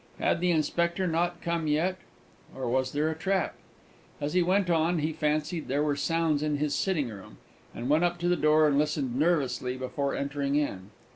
[0.17, 1.95] Had the Inspector not come yet,
[2.55, 3.53] or was there a trap?
[4.19, 7.37] As he went on, he fancied there were sounds in his sitting room,
[7.75, 10.89] and went up to the door and listened nervously before entering in.